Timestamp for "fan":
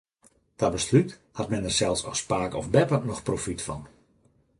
3.67-3.83